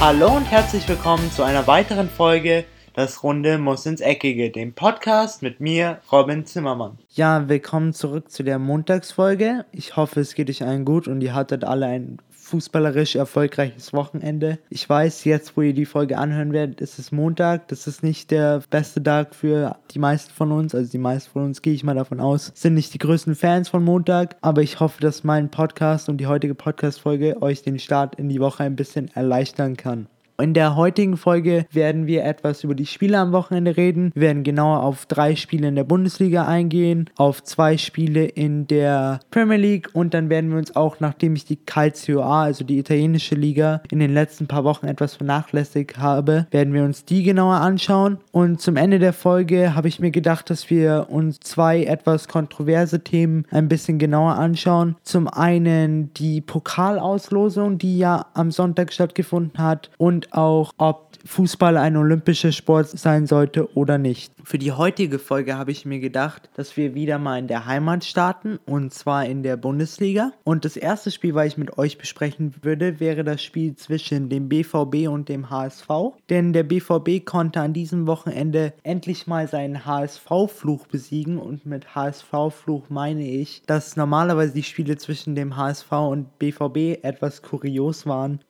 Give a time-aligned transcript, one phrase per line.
[0.00, 2.64] Hallo und herzlich willkommen zu einer weiteren Folge
[2.94, 6.98] Das Runde muss ins Eckige, dem Podcast mit mir, Robin Zimmermann.
[7.10, 9.64] Ja, willkommen zurück zu der Montagsfolge.
[9.72, 12.18] Ich hoffe, es geht euch allen gut und ihr hattet alle ein
[12.48, 14.58] fußballerisch erfolgreiches Wochenende.
[14.70, 17.68] Ich weiß, jetzt, wo ihr die Folge anhören werdet, ist es Montag.
[17.68, 20.74] Das ist nicht der beste Tag für die meisten von uns.
[20.74, 23.68] Also die meisten von uns, gehe ich mal davon aus, sind nicht die größten Fans
[23.68, 24.36] von Montag.
[24.40, 28.40] Aber ich hoffe, dass mein Podcast und die heutige Podcast-Folge euch den Start in die
[28.40, 30.08] Woche ein bisschen erleichtern kann.
[30.40, 34.12] In der heutigen Folge werden wir etwas über die Spiele am Wochenende reden.
[34.14, 39.18] Wir werden genauer auf drei Spiele in der Bundesliga eingehen, auf zwei Spiele in der
[39.32, 42.78] Premier League und dann werden wir uns auch, nachdem ich die Calcio A, also die
[42.78, 47.56] italienische Liga, in den letzten paar Wochen etwas vernachlässigt habe, werden wir uns die genauer
[47.56, 48.18] anschauen.
[48.30, 53.02] Und zum Ende der Folge habe ich mir gedacht, dass wir uns zwei etwas kontroverse
[53.02, 54.94] Themen ein bisschen genauer anschauen.
[55.02, 61.96] Zum einen die Pokalauslosung, die ja am Sonntag stattgefunden hat und auch, ob Fußball ein
[61.96, 64.32] olympischer Sport sein sollte oder nicht.
[64.44, 68.04] Für die heutige Folge habe ich mir gedacht, dass wir wieder mal in der Heimat
[68.04, 70.32] starten und zwar in der Bundesliga.
[70.44, 74.48] Und das erste Spiel, was ich mit euch besprechen würde, wäre das Spiel zwischen dem
[74.48, 75.88] BVB und dem HSV.
[76.30, 82.88] Denn der BVB konnte an diesem Wochenende endlich mal seinen HSV-Fluch besiegen und mit HSV-Fluch
[82.88, 88.40] meine ich, dass normalerweise die Spiele zwischen dem HSV und BVB etwas kurios waren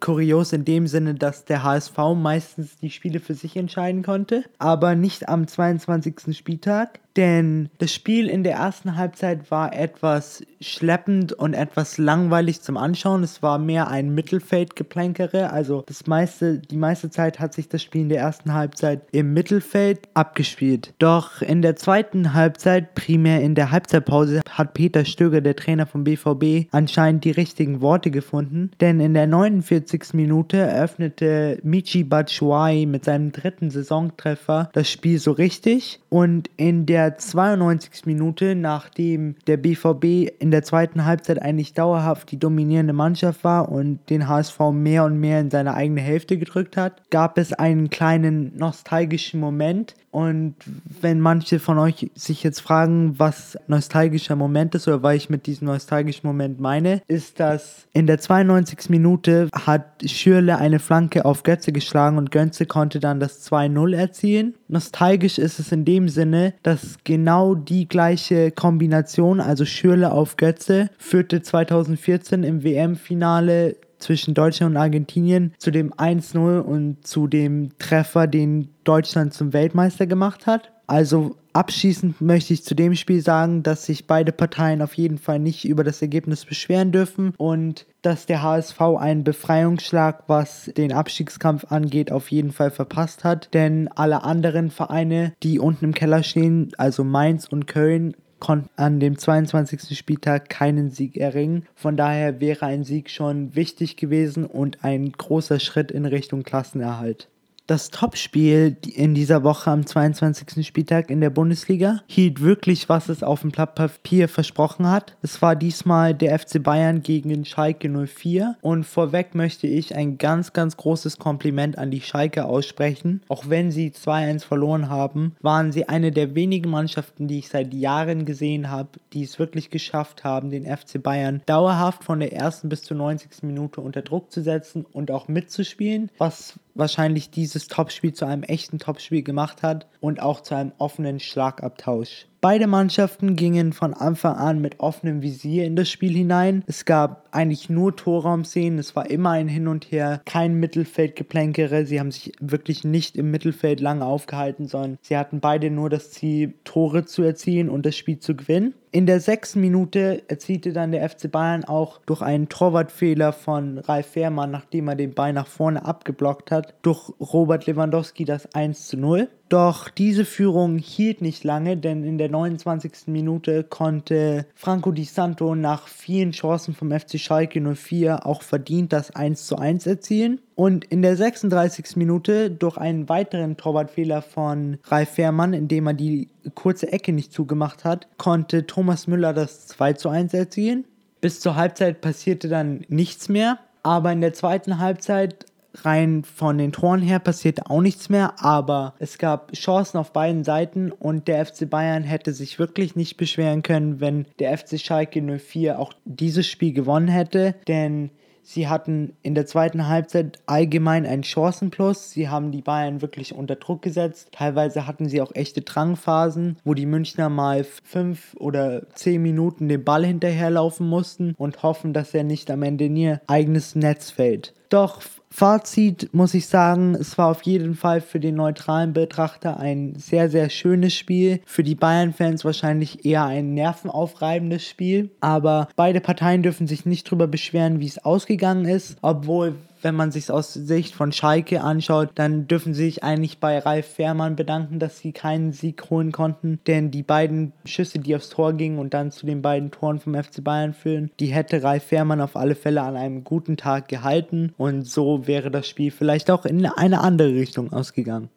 [0.00, 4.94] kurios in dem Sinne, dass der HSV meistens die Spiele für sich entscheiden konnte, aber
[4.94, 6.36] nicht am 22.
[6.36, 12.76] Spieltag denn das Spiel in der ersten Halbzeit war etwas schleppend und etwas langweilig zum
[12.76, 13.22] Anschauen.
[13.22, 18.02] Es war mehr ein Mittelfeldgeplänkere, also das meiste, die meiste Zeit hat sich das Spiel
[18.02, 20.92] in der ersten Halbzeit im Mittelfeld abgespielt.
[20.98, 26.04] Doch in der zweiten Halbzeit, primär in der Halbzeitpause, hat Peter Stöger, der Trainer vom
[26.04, 30.14] BVB, anscheinend die richtigen Worte gefunden, denn in der 49.
[30.14, 37.05] Minute eröffnete Michi Batshuayi mit seinem dritten Saisontreffer das Spiel so richtig und in der
[37.10, 38.06] 92.
[38.06, 44.00] Minute, nachdem der BVB in der zweiten Halbzeit eigentlich dauerhaft die dominierende Mannschaft war und
[44.10, 48.56] den HSV mehr und mehr in seine eigene Hälfte gedrückt hat, gab es einen kleinen
[48.56, 50.54] nostalgischen Moment, und
[51.02, 55.44] wenn manche von euch sich jetzt fragen, was nostalgischer Moment ist oder was ich mit
[55.44, 58.88] diesem nostalgischen Moment meine, ist, dass in der 92.
[58.88, 64.54] Minute hat Schürle eine Flanke auf Götze geschlagen und Götze konnte dann das 2-0 erzielen.
[64.68, 70.88] Nostalgisch ist es in dem Sinne, dass genau die gleiche Kombination, also Schürle auf Götze,
[70.96, 78.26] führte 2014 im WM-Finale zwischen Deutschland und Argentinien zu dem 1-0 und zu dem Treffer,
[78.26, 80.72] den Deutschland zum Weltmeister gemacht hat.
[80.86, 85.38] Also abschließend möchte ich zu dem Spiel sagen, dass sich beide Parteien auf jeden Fall
[85.38, 91.64] nicht über das Ergebnis beschweren dürfen und dass der HSV einen Befreiungsschlag, was den Abstiegskampf
[91.70, 93.52] angeht, auf jeden Fall verpasst hat.
[93.52, 99.00] Denn alle anderen Vereine, die unten im Keller stehen, also Mainz und Köln, konnten an
[99.00, 99.96] dem 22.
[99.96, 101.66] Spieltag keinen Sieg erringen.
[101.74, 107.28] Von daher wäre ein Sieg schon wichtig gewesen und ein großer Schritt in Richtung Klassenerhalt.
[107.66, 110.64] Das Topspiel in dieser Woche am 22.
[110.64, 115.16] Spieltag in der Bundesliga hielt wirklich, was es auf dem Blatt Papier versprochen hat.
[115.20, 120.16] Es war diesmal der FC Bayern gegen den Schalke 04 und vorweg möchte ich ein
[120.16, 123.22] ganz, ganz großes Kompliment an die Schalke aussprechen.
[123.26, 127.74] Auch wenn sie 2-1 verloren haben, waren sie eine der wenigen Mannschaften, die ich seit
[127.74, 132.68] Jahren gesehen habe, die es wirklich geschafft haben, den FC Bayern dauerhaft von der ersten
[132.68, 133.42] bis zur 90.
[133.42, 138.78] Minute unter Druck zu setzen und auch mitzuspielen, was wahrscheinlich dieses Topspiel zu einem echten
[138.78, 142.26] Topspiel gemacht hat und auch zu einem offenen Schlagabtausch.
[142.48, 146.62] Beide Mannschaften gingen von Anfang an mit offenem Visier in das Spiel hinein.
[146.68, 151.86] Es gab eigentlich nur Torraumszenen, es war immer ein Hin und Her, kein Mittelfeldgeplänkere.
[151.86, 156.12] Sie haben sich wirklich nicht im Mittelfeld lange aufgehalten, sondern sie hatten beide nur das
[156.12, 158.74] Ziel, Tore zu erzielen und das Spiel zu gewinnen.
[158.92, 164.06] In der sechsten Minute erzielte dann der FC Bayern auch durch einen Torwartfehler von Ralf
[164.06, 168.96] Fährmann, nachdem er den Ball nach vorne abgeblockt hat, durch Robert Lewandowski das 1 zu
[168.96, 169.28] 0.
[169.48, 173.06] Doch diese Führung hielt nicht lange, denn in der 29.
[173.06, 179.14] Minute konnte Franco Di Santo nach vielen Chancen vom FC Schalke 04 auch verdient das
[179.14, 180.40] 1 zu 1 erzielen.
[180.56, 181.96] Und in der 36.
[181.96, 187.84] Minute durch einen weiteren Torwartfehler von Ralf Fährmann, indem er die kurze Ecke nicht zugemacht
[187.84, 190.84] hat, konnte Thomas Müller das 2 zu 1 erzielen.
[191.20, 193.58] Bis zur Halbzeit passierte dann nichts mehr.
[193.84, 195.46] Aber in der zweiten Halbzeit
[195.84, 200.44] rein von den Toren her passierte auch nichts mehr, aber es gab Chancen auf beiden
[200.44, 205.20] Seiten und der FC Bayern hätte sich wirklich nicht beschweren können, wenn der FC Schalke
[205.20, 208.10] 04 auch dieses Spiel gewonnen hätte, denn
[208.48, 212.12] Sie hatten in der zweiten Halbzeit allgemein einen Chancenplus.
[212.12, 214.28] Sie haben die Bayern wirklich unter Druck gesetzt.
[214.30, 219.82] Teilweise hatten sie auch echte Drangphasen, wo die Münchner mal fünf oder zehn Minuten den
[219.82, 224.54] Ball hinterherlaufen mussten und hoffen, dass er nicht am Ende in ihr eigenes Netz fällt.
[224.68, 229.94] Doch Fazit muss ich sagen, es war auf jeden Fall für den neutralen Betrachter ein
[229.96, 231.40] sehr, sehr schönes Spiel.
[231.44, 235.10] Für die Bayern-Fans wahrscheinlich eher ein nervenaufreibendes Spiel.
[235.20, 238.96] Aber beide Parteien dürfen sich nicht darüber beschweren, wie es ausgegangen ist.
[239.02, 243.58] Obwohl, wenn man sich aus Sicht von Schalke anschaut, dann dürfen sie sich eigentlich bei
[243.58, 246.60] Ralf Fährmann bedanken, dass sie keinen Sieg holen konnten.
[246.66, 250.14] Denn die beiden Schüsse, die aufs Tor gingen und dann zu den beiden Toren vom
[250.14, 254.54] FC Bayern führen, die hätte Ralf Fährmann auf alle Fälle an einem guten Tag gehalten.
[254.56, 258.30] Und so wäre das Spiel vielleicht auch in eine andere Richtung ausgegangen.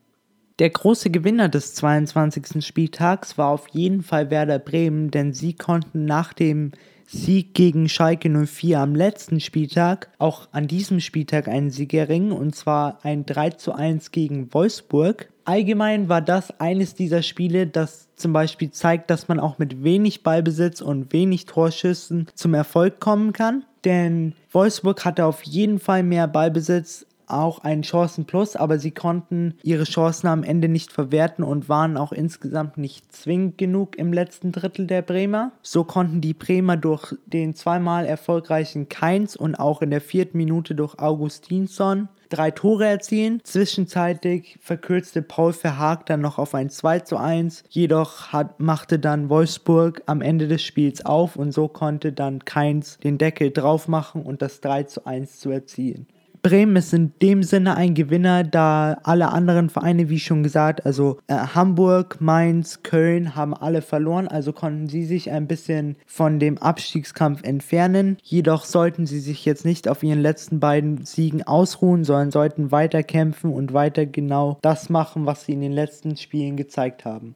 [0.60, 2.66] Der große Gewinner des 22.
[2.66, 6.74] Spieltags war auf jeden Fall Werder Bremen, denn sie konnten nach dem
[7.12, 12.56] Sieg gegen Schalke 04 am letzten Spieltag auch an diesem Spieltag einen Sieg erringen und
[12.56, 15.28] zwar ein 3 zu 1 gegen Wolfsburg.
[15.44, 20.22] Allgemein war das eines dieser Spiele, das zum Beispiel zeigt, dass man auch mit wenig
[20.22, 23.66] Ballbesitz und wenig Torschüssen zum Erfolg kommen kann.
[23.86, 29.84] Denn Wolfsburg hatte auf jeden Fall mehr Ballbesitz auch einen Chancenplus, aber sie konnten ihre
[29.84, 34.88] Chancen am Ende nicht verwerten und waren auch insgesamt nicht zwingend genug im letzten Drittel
[34.88, 35.52] der Bremer.
[35.62, 40.76] So konnten die Bremer durch den zweimal erfolgreichen Keins und auch in der vierten Minute
[40.76, 43.42] durch Augustinsson drei Tore erzielen.
[43.44, 47.64] Zwischenzeitlich verkürzte Paul Verhaag dann noch auf ein 2 zu 1.
[47.70, 52.98] Jedoch hat, machte dann Wolfsburg am Ende des Spiels auf und so konnte dann Keins
[53.00, 56.08] den Deckel drauf machen und das 3 zu 1 zu erzielen.
[56.42, 61.18] Bremen ist in dem Sinne ein Gewinner, da alle anderen Vereine, wie schon gesagt, also
[61.28, 66.58] äh, Hamburg, Mainz, Köln haben alle verloren, also konnten sie sich ein bisschen von dem
[66.58, 68.18] Abstiegskampf entfernen.
[68.24, 73.04] Jedoch sollten sie sich jetzt nicht auf ihren letzten beiden Siegen ausruhen, sondern sollten weiter
[73.04, 77.36] kämpfen und weiter genau das machen, was sie in den letzten Spielen gezeigt haben.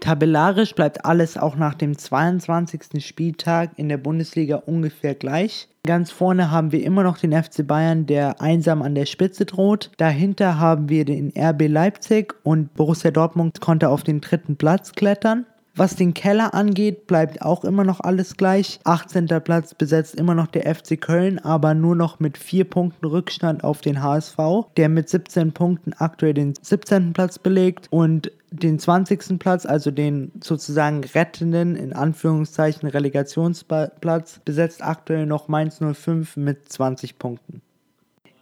[0.00, 3.04] Tabellarisch bleibt alles auch nach dem 22.
[3.04, 5.68] Spieltag in der Bundesliga ungefähr gleich.
[5.84, 9.90] Ganz vorne haben wir immer noch den FC Bayern, der einsam an der Spitze droht.
[9.96, 15.46] Dahinter haben wir den RB Leipzig und Borussia Dortmund konnte auf den dritten Platz klettern.
[15.78, 18.80] Was den Keller angeht, bleibt auch immer noch alles gleich.
[18.82, 19.28] 18.
[19.44, 23.80] Platz besetzt immer noch der FC Köln, aber nur noch mit 4 Punkten Rückstand auf
[23.80, 24.36] den HSV,
[24.76, 27.12] der mit 17 Punkten aktuell den 17.
[27.12, 29.38] Platz belegt und den 20.
[29.38, 37.18] Platz, also den sozusagen rettenden, in Anführungszeichen Relegationsplatz, besetzt aktuell noch Mainz 05 mit 20
[37.18, 37.62] Punkten.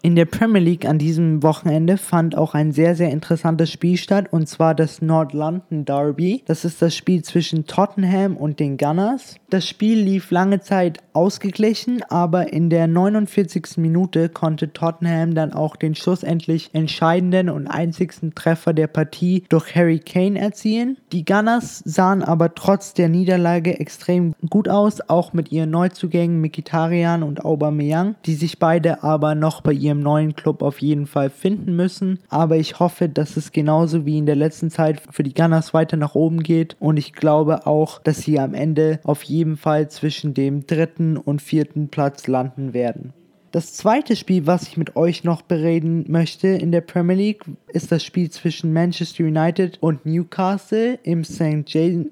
[0.02, 4.28] In der Premier League an diesem Wochenende fand auch ein sehr, sehr interessantes Spiel statt
[4.30, 6.44] und zwar das North London Derby.
[6.46, 9.34] Das ist das Spiel zwischen Tottenham und den Gunners.
[9.50, 13.78] Das Spiel lief lange Zeit ausgeglichen, aber in der 49.
[13.78, 19.98] Minute konnte Tottenham dann auch den schlussendlich entscheidenden und einzigsten Treffer der Partie durch Harry
[19.98, 20.98] Kane erzielen.
[21.10, 27.22] Die Gunners sahen aber trotz der Niederlage extrem gut aus, auch mit ihren Neuzugängen Mikitarian
[27.24, 31.76] und Aubameyang, die sich beide aber noch bei ihrem neuen Club auf jeden Fall finden
[31.76, 32.18] müssen.
[32.28, 35.96] Aber ich hoffe, dass es genauso wie in der letzten Zeit für die Gunners weiter
[35.96, 36.76] nach oben geht.
[36.80, 41.42] Und ich glaube auch, dass sie am Ende auf jeden Fall zwischen dem dritten und
[41.42, 43.12] vierten Platz landen werden.
[43.56, 47.90] Das zweite Spiel, was ich mit euch noch bereden möchte in der Premier League, ist
[47.90, 51.64] das Spiel zwischen Manchester United und Newcastle im St.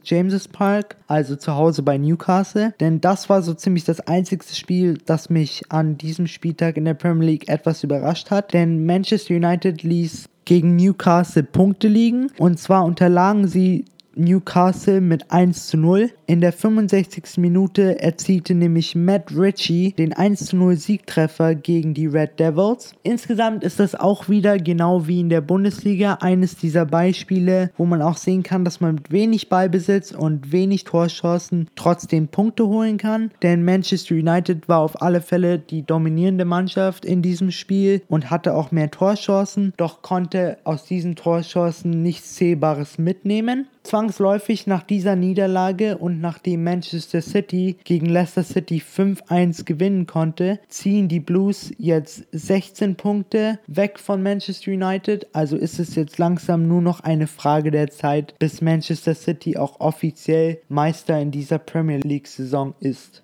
[0.02, 2.72] James's Park, also zu Hause bei Newcastle.
[2.80, 6.94] Denn das war so ziemlich das einzige Spiel, das mich an diesem Spieltag in der
[6.94, 8.54] Premier League etwas überrascht hat.
[8.54, 12.30] Denn Manchester United ließ gegen Newcastle Punkte liegen.
[12.38, 13.84] Und zwar unterlagen sie
[14.16, 16.11] Newcastle mit 1 zu 0.
[16.26, 17.38] In der 65.
[17.38, 22.94] Minute erzielte nämlich Matt Ritchie den 1 zu 0 Siegtreffer gegen die Red Devils.
[23.02, 28.02] Insgesamt ist das auch wieder genau wie in der Bundesliga eines dieser Beispiele, wo man
[28.02, 33.30] auch sehen kann, dass man mit wenig Ballbesitz und wenig Torchancen trotzdem Punkte holen kann.
[33.42, 38.54] Denn Manchester United war auf alle Fälle die dominierende Mannschaft in diesem Spiel und hatte
[38.54, 43.66] auch mehr Torchancen, doch konnte aus diesen Torchancen nichts Zählbares mitnehmen.
[44.04, 51.08] Zwangsläufig nach dieser Niederlage und nachdem Manchester City gegen Leicester City 5-1 gewinnen konnte, ziehen
[51.08, 55.26] die Blues jetzt 16 Punkte weg von Manchester United.
[55.32, 59.80] Also ist es jetzt langsam nur noch eine Frage der Zeit, bis Manchester City auch
[59.80, 63.23] offiziell Meister in dieser Premier League Saison ist.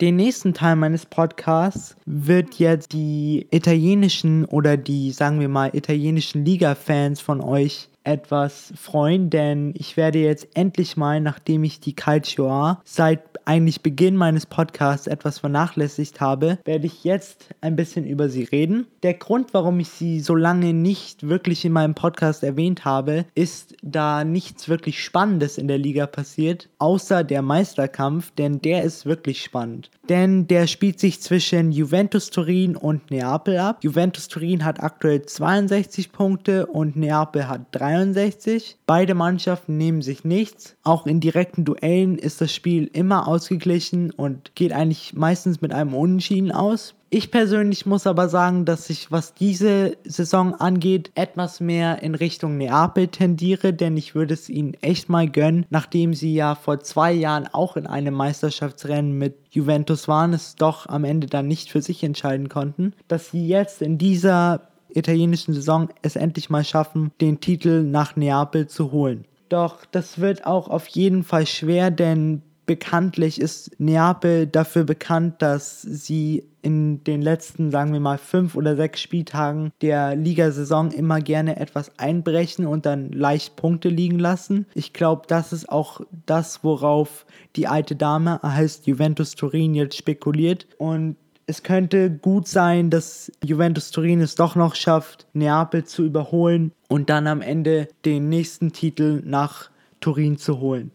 [0.00, 6.44] Den nächsten Teil meines Podcasts wird jetzt die italienischen oder die, sagen wir mal, italienischen
[6.44, 12.76] Liga-Fans von euch etwas freuen, denn ich werde jetzt endlich mal, nachdem ich die Calcio
[12.84, 18.44] seit eigentlich Beginn meines Podcasts etwas vernachlässigt habe, werde ich jetzt ein bisschen über sie
[18.44, 18.86] reden.
[19.02, 23.76] Der Grund, warum ich sie so lange nicht wirklich in meinem Podcast erwähnt habe, ist,
[23.82, 29.42] da nichts wirklich Spannendes in der Liga passiert, außer der Meisterkampf, denn der ist wirklich
[29.42, 29.90] spannend.
[30.08, 33.78] Denn der spielt sich zwischen Juventus Turin und Neapel ab.
[33.82, 38.78] Juventus Turin hat aktuell 62 Punkte und Neapel hat 63.
[38.86, 40.76] Beide Mannschaften nehmen sich nichts.
[40.84, 45.94] Auch in direkten Duellen ist das Spiel immer ausgeglichen und geht eigentlich meistens mit einem
[45.94, 46.94] Unentschieden aus.
[47.16, 52.58] Ich persönlich muss aber sagen, dass ich, was diese Saison angeht, etwas mehr in Richtung
[52.58, 57.14] Neapel tendiere, denn ich würde es ihnen echt mal gönnen, nachdem sie ja vor zwei
[57.14, 61.80] Jahren auch in einem Meisterschaftsrennen mit Juventus waren, es doch am Ende dann nicht für
[61.80, 67.40] sich entscheiden konnten, dass sie jetzt in dieser italienischen Saison es endlich mal schaffen, den
[67.40, 69.24] Titel nach Neapel zu holen.
[69.48, 75.82] Doch das wird auch auf jeden Fall schwer, denn bekanntlich ist Neapel dafür bekannt, dass
[75.82, 81.60] sie in den letzten, sagen wir mal, fünf oder sechs Spieltagen der Ligasaison immer gerne
[81.60, 84.66] etwas einbrechen und dann leicht Punkte liegen lassen.
[84.74, 90.66] Ich glaube, das ist auch das, worauf die alte Dame, heißt Juventus Turin, jetzt spekuliert.
[90.76, 96.72] Und es könnte gut sein, dass Juventus Turin es doch noch schafft, Neapel zu überholen
[96.88, 99.70] und dann am Ende den nächsten Titel nach
[100.00, 100.90] Turin zu holen.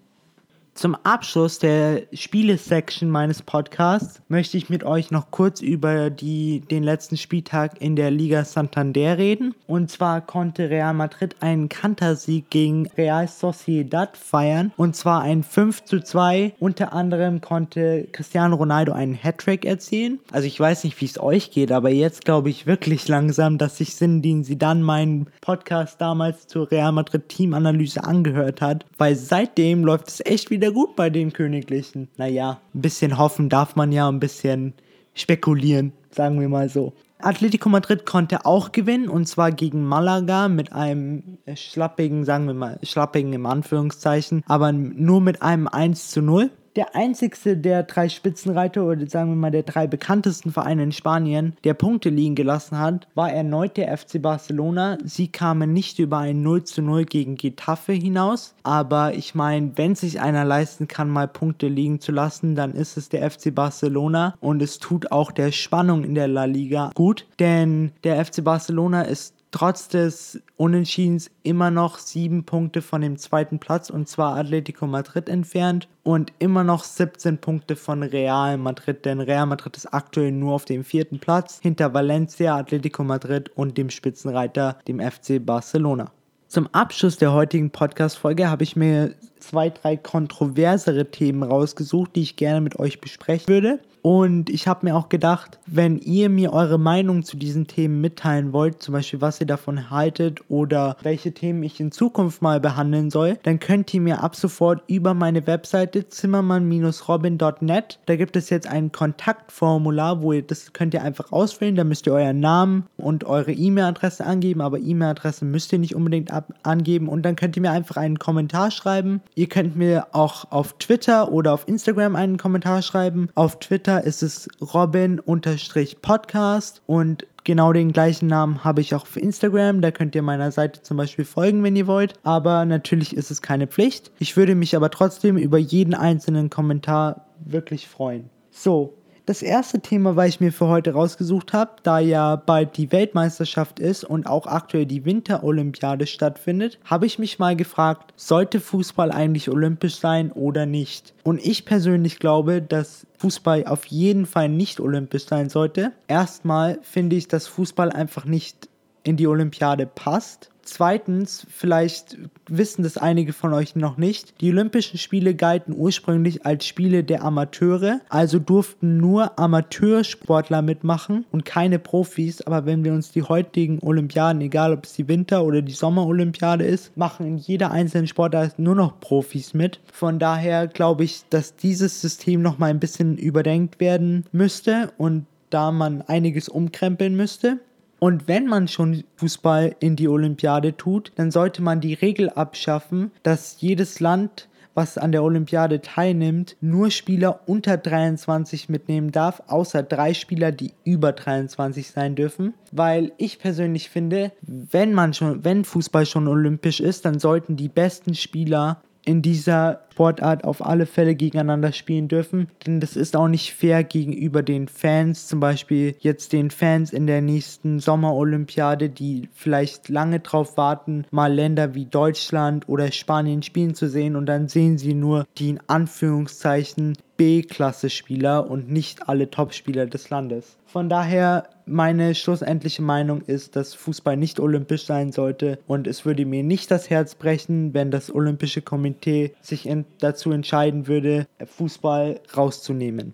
[0.74, 6.82] Zum Abschluss der Spiele-Section meines Podcasts möchte ich mit euch noch kurz über die, den
[6.82, 9.54] letzten Spieltag in der Liga Santander reden.
[9.68, 14.72] Und zwar konnte Real Madrid einen Kantersieg gegen Real Sociedad feiern.
[14.78, 16.54] Und zwar ein 5 zu 2.
[16.58, 20.20] Unter anderem konnte Cristiano Ronaldo einen Hattrick erzielen.
[20.32, 23.78] Also ich weiß nicht, wie es euch geht, aber jetzt glaube ich wirklich langsam, dass
[23.78, 28.86] sich Sindin sie dann meinen Podcast damals zur Real Madrid Teamanalyse angehört hat.
[28.98, 32.08] Weil seitdem läuft es echt wieder wieder gut bei den Königlichen.
[32.18, 34.74] Naja, ein bisschen hoffen darf man ja, ein bisschen
[35.16, 36.94] spekulieren, sagen wir mal so.
[37.18, 42.80] Atletico Madrid konnte auch gewinnen und zwar gegen Malaga mit einem schlappigen, sagen wir mal,
[42.84, 48.86] schlappigen im Anführungszeichen, aber nur mit einem 1 zu 0 der einzigste der drei Spitzenreiter
[48.86, 53.08] oder sagen wir mal der drei bekanntesten Vereine in Spanien, der Punkte liegen gelassen hat,
[53.16, 54.98] war erneut der FC Barcelona.
[55.04, 59.96] Sie kamen nicht über ein 0 zu 0 gegen Getafe hinaus, aber ich meine, wenn
[59.96, 64.36] sich einer leisten kann, mal Punkte liegen zu lassen, dann ist es der FC Barcelona.
[64.40, 69.04] Und es tut auch der Spannung in der La Liga gut, denn der FC Barcelona
[69.04, 74.88] ist trotz des Unentschiedens immer noch sieben Punkte von dem zweiten Platz und zwar Atletico
[74.88, 80.32] Madrid entfernt und immer noch 17 Punkte von Real Madrid, denn Real Madrid ist aktuell
[80.32, 86.12] nur auf dem vierten Platz hinter Valencia, Atletico Madrid und dem Spitzenreiter, dem FC Barcelona.
[86.48, 92.36] Zum Abschluss der heutigen Podcast-Folge habe ich mir zwei, drei kontroversere Themen rausgesucht, die ich
[92.36, 93.80] gerne mit euch besprechen würde.
[94.02, 98.54] Und ich habe mir auch gedacht, wenn ihr mir eure Meinung zu diesen Themen mitteilen
[98.54, 103.10] wollt, zum Beispiel was ihr davon haltet oder welche Themen ich in Zukunft mal behandeln
[103.10, 108.68] soll, dann könnt ihr mir ab sofort über meine Webseite zimmermann-robin.net, da gibt es jetzt
[108.68, 113.24] ein Kontaktformular, wo ihr das könnt ihr einfach ausfüllen, da müsst ihr euren Namen und
[113.24, 116.32] eure E-Mail-Adresse angeben, aber E-Mail-Adresse müsst ihr nicht unbedingt
[116.64, 120.74] angeben und dann könnt ihr mir einfach einen Kommentar schreiben Ihr könnt mir auch auf
[120.74, 123.30] Twitter oder auf Instagram einen Kommentar schreiben.
[123.34, 129.82] Auf Twitter ist es Robin-Podcast und genau den gleichen Namen habe ich auch auf Instagram.
[129.82, 132.14] Da könnt ihr meiner Seite zum Beispiel folgen, wenn ihr wollt.
[132.24, 134.12] Aber natürlich ist es keine Pflicht.
[134.20, 138.30] Ich würde mich aber trotzdem über jeden einzelnen Kommentar wirklich freuen.
[138.52, 138.94] So,
[139.26, 143.80] das erste Thema, was ich mir für heute rausgesucht habe, da ja bald die Weltmeisterschaft
[143.80, 149.50] ist und auch aktuell die Winterolympiade stattfindet, habe ich mich mal gefragt, sollte Fußball eigentlich
[149.50, 151.14] olympisch sein oder nicht?
[151.24, 155.92] Und ich persönlich glaube, dass Fußball auf jeden Fall nicht olympisch sein sollte.
[156.08, 158.70] Erstmal finde ich, dass Fußball einfach nicht
[159.04, 160.51] in die Olympiade passt.
[160.64, 166.66] Zweitens, vielleicht wissen das einige von euch noch nicht, die Olympischen Spiele galten ursprünglich als
[166.66, 173.12] Spiele der Amateure, also durften nur Amateursportler mitmachen und keine Profis, aber wenn wir uns
[173.12, 177.72] die heutigen Olympiaden, egal ob es die Winter- oder die Sommerolympiade ist, machen in jeder
[177.72, 179.80] einzelnen Sportart nur noch Profis mit.
[179.92, 185.26] Von daher glaube ich, dass dieses System noch mal ein bisschen überdenkt werden müsste und
[185.50, 187.60] da man einiges umkrempeln müsste.
[188.04, 193.12] Und wenn man schon Fußball in die Olympiade tut, dann sollte man die Regel abschaffen,
[193.22, 199.84] dass jedes Land was an der Olympiade teilnimmt, nur Spieler unter 23 mitnehmen darf, außer
[199.84, 202.56] drei Spieler, die über 23 sein dürfen.
[202.72, 207.70] Weil ich persönlich finde, wenn man schon, wenn Fußball schon olympisch ist, dann sollten die
[207.70, 212.48] besten Spieler in dieser Sportart auf alle Fälle gegeneinander spielen dürfen.
[212.66, 217.06] Denn das ist auch nicht fair gegenüber den Fans, zum Beispiel jetzt den Fans in
[217.06, 223.76] der nächsten Sommerolympiade, die vielleicht lange drauf warten, mal Länder wie Deutschland oder Spanien spielen
[223.76, 229.86] zu sehen und dann sehen sie nur die in Anführungszeichen B-Klasse-Spieler und nicht alle Top-Spieler
[229.86, 230.58] des Landes.
[230.66, 236.26] Von daher, meine schlussendliche Meinung ist, dass Fußball nicht olympisch sein sollte und es würde
[236.26, 243.14] mir nicht das Herz brechen, wenn das Olympische Komitee sich dazu entscheiden würde, Fußball rauszunehmen.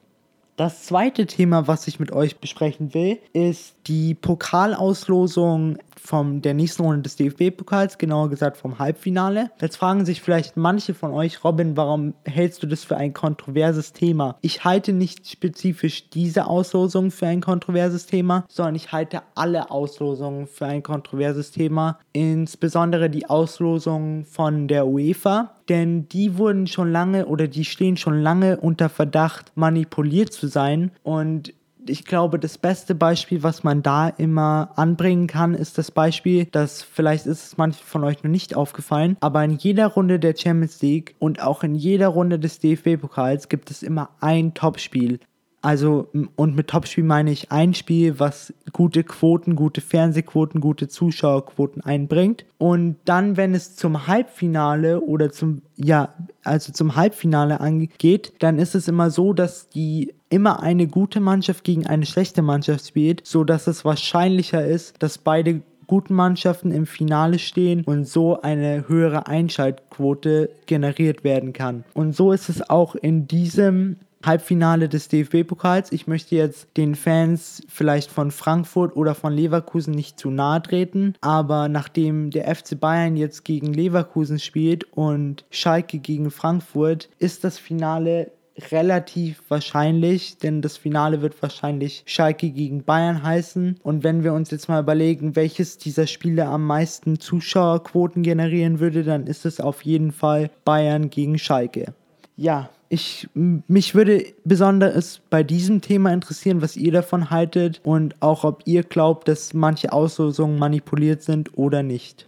[0.57, 6.81] Das zweite Thema, was ich mit euch besprechen will, ist die Pokalauslosung von der nächsten
[6.81, 9.51] Runde des DFB-Pokals, genauer gesagt vom Halbfinale.
[9.61, 13.93] Jetzt fragen sich vielleicht manche von euch, Robin, warum hältst du das für ein kontroverses
[13.93, 14.35] Thema?
[14.41, 20.47] Ich halte nicht spezifisch diese Auslosung für ein kontroverses Thema, sondern ich halte alle Auslosungen
[20.47, 27.25] für ein kontroverses Thema, insbesondere die Auslosung von der UEFA denn die wurden schon lange
[27.25, 30.91] oder die stehen schon lange unter Verdacht, manipuliert zu sein.
[31.03, 31.53] Und
[31.89, 36.81] ich glaube, das beste Beispiel, was man da immer anbringen kann, ist das Beispiel, dass
[36.83, 40.81] vielleicht ist es manchen von euch noch nicht aufgefallen, aber in jeder Runde der Champions
[40.81, 45.19] League und auch in jeder Runde des DFB-Pokals gibt es immer ein Topspiel.
[45.61, 51.81] Also, und mit Topspiel meine ich ein Spiel, was gute Quoten, gute Fernsehquoten, gute Zuschauerquoten
[51.81, 52.45] einbringt.
[52.57, 58.75] Und dann, wenn es zum Halbfinale oder zum, ja, also zum Halbfinale angeht, dann ist
[58.75, 63.43] es immer so, dass die immer eine gute Mannschaft gegen eine schlechte Mannschaft spielt, so
[63.43, 69.27] dass es wahrscheinlicher ist, dass beide guten Mannschaften im Finale stehen und so eine höhere
[69.27, 71.85] Einschaltquote generiert werden kann.
[71.93, 73.95] Und so ist es auch in diesem
[74.27, 75.91] Halbfinale des DFB-Pokals.
[75.91, 81.15] Ich möchte jetzt den Fans vielleicht von Frankfurt oder von Leverkusen nicht zu nahe treten,
[81.21, 87.57] aber nachdem der FC Bayern jetzt gegen Leverkusen spielt und Schalke gegen Frankfurt, ist das
[87.57, 88.31] Finale
[88.71, 93.79] relativ wahrscheinlich, denn das Finale wird wahrscheinlich Schalke gegen Bayern heißen.
[93.83, 99.03] Und wenn wir uns jetzt mal überlegen, welches dieser Spiele am meisten Zuschauerquoten generieren würde,
[99.03, 101.93] dann ist es auf jeden Fall Bayern gegen Schalke.
[102.35, 108.43] Ja, ich, mich würde besonders bei diesem Thema interessieren, was ihr davon haltet und auch
[108.43, 112.27] ob ihr glaubt, dass manche Auslosungen manipuliert sind oder nicht.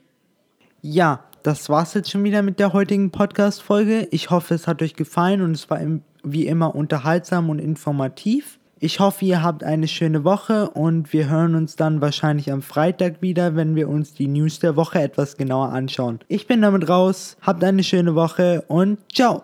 [0.82, 4.08] Ja, das war's jetzt schon wieder mit der heutigen Podcast-Folge.
[4.12, 5.80] Ich hoffe, es hat euch gefallen und es war
[6.24, 8.60] wie immer unterhaltsam und informativ.
[8.82, 13.22] Ich hoffe, ihr habt eine schöne Woche und wir hören uns dann wahrscheinlich am Freitag
[13.22, 16.20] wieder, wenn wir uns die News der Woche etwas genauer anschauen.
[16.30, 19.44] Ich bin damit raus, habt eine schöne Woche und ciao!